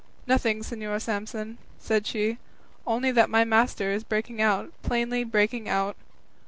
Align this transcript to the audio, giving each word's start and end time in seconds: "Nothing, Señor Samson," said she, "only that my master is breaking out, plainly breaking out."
"Nothing, 0.25 0.61
Señor 0.63 0.99
Samson," 0.99 1.59
said 1.77 2.07
she, 2.07 2.39
"only 2.87 3.11
that 3.11 3.29
my 3.29 3.43
master 3.43 3.91
is 3.91 4.03
breaking 4.03 4.41
out, 4.41 4.71
plainly 4.81 5.23
breaking 5.23 5.69
out." 5.69 5.95